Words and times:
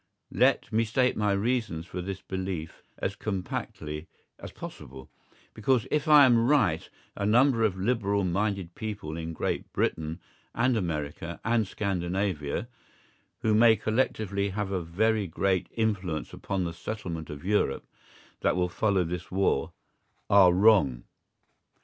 Let 0.33 0.73
me 0.73 0.83
state 0.83 1.15
my 1.15 1.31
reasons 1.33 1.85
for 1.85 2.01
this 2.01 2.21
belief 2.23 2.81
as 2.97 3.15
compactly 3.15 4.07
as 4.39 4.51
possible, 4.51 5.11
because 5.53 5.85
if 5.91 6.07
I 6.07 6.25
am 6.25 6.47
right 6.47 6.89
a 7.15 7.23
number 7.23 7.61
of 7.63 7.77
Liberal 7.77 8.23
minded 8.23 8.73
people 8.73 9.15
in 9.15 9.31
Great 9.33 9.71
Britain 9.73 10.19
and 10.55 10.75
America 10.75 11.39
and 11.45 11.67
Scandinavia, 11.67 12.67
who 13.43 13.53
may 13.53 13.75
collectively 13.75 14.49
have 14.49 14.71
a 14.71 14.81
very 14.81 15.27
great 15.27 15.69
influence 15.71 16.33
upon 16.33 16.63
the 16.63 16.73
settlement 16.73 17.29
of 17.29 17.45
Europe 17.45 17.85
that 18.39 18.55
will 18.55 18.69
follow 18.69 19.03
this 19.03 19.29
war, 19.29 19.71
are 20.31 20.51
wrong. 20.51 21.03